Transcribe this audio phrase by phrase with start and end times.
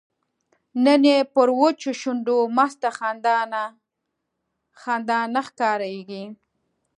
[0.83, 3.37] نن یې پر وچو شونډو مسته خندا
[5.33, 6.23] نه ښکاریږي